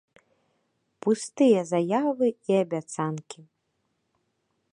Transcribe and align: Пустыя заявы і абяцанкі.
Пустыя 1.05 1.59
заявы 1.73 2.27
і 2.53 2.59
абяцанкі. 2.63 3.41